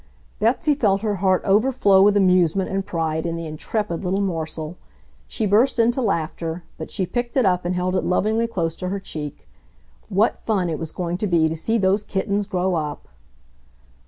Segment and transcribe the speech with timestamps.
[0.39, 4.75] Betsy felt her heart overflow with amusement and pride in the intrepid little morsel.
[5.27, 8.89] She burst into laughter, but she picked it up and held it lovingly close to
[8.89, 9.47] her cheek.
[10.09, 13.09] What fun it was going to be to see those kittens grow up!